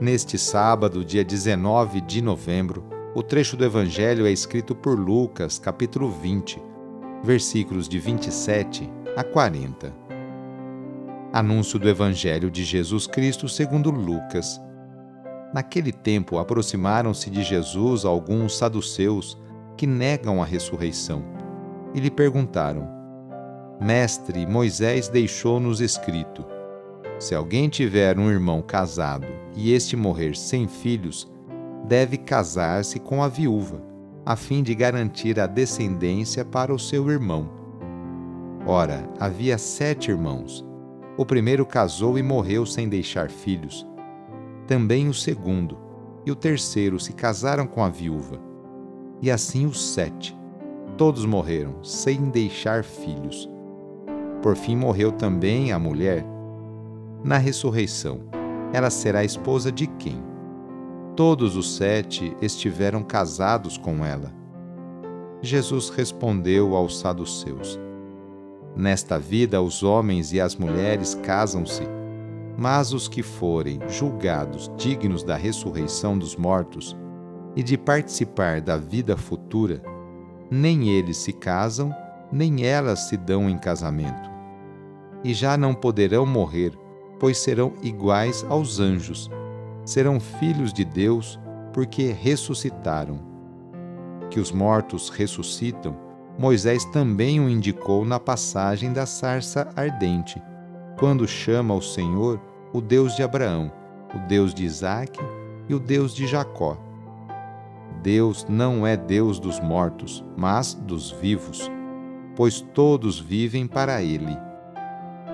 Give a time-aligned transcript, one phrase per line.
[0.00, 6.10] Neste sábado, dia 19 de novembro, o trecho do Evangelho é escrito por Lucas, capítulo
[6.10, 6.58] 20,
[7.22, 9.94] versículos de 27 a 40.
[11.34, 14.58] Anúncio do Evangelho de Jesus Cristo segundo Lucas.
[15.52, 19.36] Naquele tempo aproximaram-se de Jesus alguns saduceus
[19.76, 21.22] que negam a ressurreição
[21.94, 22.88] e lhe perguntaram:
[23.78, 26.42] Mestre, Moisés deixou-nos escrito
[27.20, 31.30] se alguém tiver um irmão casado e este morrer sem filhos,
[31.86, 33.82] deve casar-se com a viúva,
[34.24, 37.50] a fim de garantir a descendência para o seu irmão.
[38.66, 40.64] Ora, havia sete irmãos.
[41.18, 43.86] O primeiro casou e morreu sem deixar filhos.
[44.66, 45.76] Também o segundo
[46.24, 48.40] e o terceiro se casaram com a viúva.
[49.20, 50.34] E assim os sete.
[50.96, 53.46] Todos morreram sem deixar filhos.
[54.40, 56.24] Por fim morreu também a mulher
[57.22, 58.20] na ressurreição,
[58.72, 60.22] ela será esposa de quem?
[61.16, 64.32] Todos os sete estiveram casados com ela.
[65.42, 67.78] Jesus respondeu aos saduceus:
[68.74, 71.82] Nesta vida os homens e as mulheres casam-se,
[72.56, 76.96] mas os que forem julgados dignos da ressurreição dos mortos
[77.56, 79.82] e de participar da vida futura,
[80.50, 81.94] nem eles se casam,
[82.30, 84.30] nem elas se dão em casamento.
[85.24, 86.72] E já não poderão morrer,
[87.20, 89.30] pois serão iguais aos anjos.
[89.84, 91.38] Serão filhos de Deus,
[91.72, 93.20] porque ressuscitaram.
[94.30, 95.94] Que os mortos ressuscitam,
[96.38, 100.42] Moisés também o indicou na passagem da sarça ardente,
[100.98, 102.40] quando chama o Senhor
[102.72, 103.70] o Deus de Abraão,
[104.14, 105.20] o Deus de Isaque
[105.68, 106.78] e o Deus de Jacó.
[108.02, 111.70] Deus não é Deus dos mortos, mas dos vivos,
[112.34, 114.38] pois todos vivem para ele.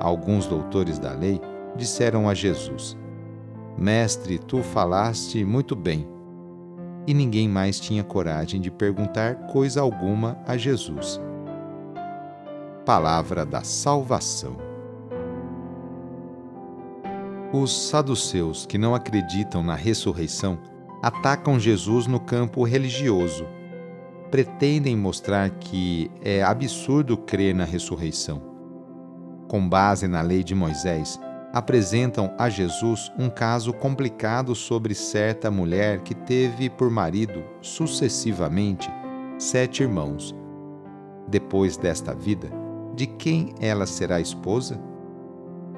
[0.00, 1.40] Alguns doutores da lei
[1.78, 2.98] disseram a Jesus:
[3.78, 6.06] Mestre, tu falaste muito bem.
[7.06, 11.18] E ninguém mais tinha coragem de perguntar coisa alguma a Jesus.
[12.84, 14.56] Palavra da Salvação.
[17.50, 20.58] Os saduceus que não acreditam na ressurreição
[21.00, 23.46] atacam Jesus no campo religioso.
[24.30, 28.42] Pretendem mostrar que é absurdo crer na ressurreição.
[29.48, 31.18] Com base na lei de Moisés,
[31.52, 38.90] apresentam a Jesus um caso complicado sobre certa mulher que teve por marido, sucessivamente,
[39.38, 40.34] sete irmãos.
[41.26, 42.50] Depois desta vida,
[42.94, 44.80] de quem ela será esposa?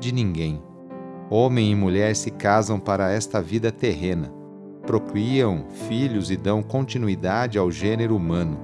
[0.00, 0.62] De ninguém.
[1.30, 4.32] Homem e mulher se casam para esta vida terrena,
[4.86, 8.58] procriam filhos e dão continuidade ao gênero humano.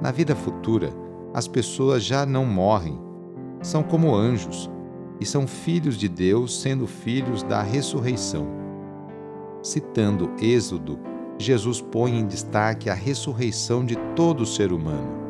[0.00, 0.90] Na vida futura,
[1.34, 2.98] as pessoas já não morrem,
[3.62, 4.70] são como anjos
[5.20, 8.46] e são filhos de Deus, sendo filhos da ressurreição.
[9.62, 10.98] Citando Êxodo,
[11.38, 15.26] Jesus põe em destaque a ressurreição de todo ser humano.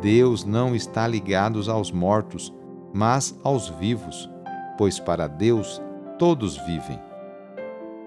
[0.00, 2.52] Deus não está ligado aos mortos,
[2.92, 4.30] mas aos vivos,
[4.76, 5.80] pois para Deus
[6.18, 7.00] todos vivem.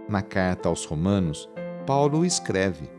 [0.08, 1.50] Na carta aos Romanos,
[1.86, 2.90] Paulo escreve: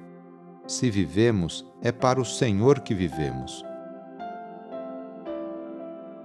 [0.66, 3.64] Se vivemos, é para o Senhor que vivemos.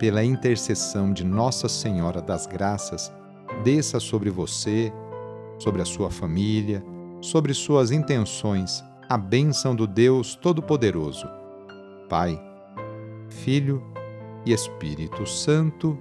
[0.00, 3.12] Pela intercessão de Nossa Senhora das Graças,
[3.62, 4.90] desça sobre você,
[5.58, 6.82] sobre a sua família,
[7.20, 11.28] sobre suas intenções, a bênção do Deus Todo-Poderoso.
[12.08, 12.42] Pai,
[13.28, 13.84] Filho
[14.46, 15.98] e Espírito Santo.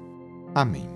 [0.55, 0.87] Amém.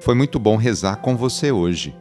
[0.00, 1.96] Foi muito bom rezar com você hoje.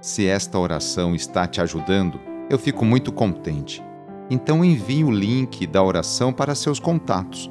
[0.00, 3.84] Se esta oração está te ajudando, eu fico muito contente.
[4.30, 7.50] Então envie o link da oração para seus contatos,